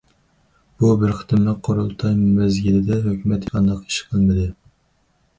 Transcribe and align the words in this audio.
بۇ 0.83 0.87
بىر 1.01 1.11
قېتىملىق 1.17 1.59
قۇرۇلتاي 1.67 2.15
مەزگىلىدە، 2.37 2.97
ھۆكۈمەت 3.03 3.45
ھېچقانداق 3.47 3.83
ئىش 3.91 3.99
قىلمىدى. 4.15 4.47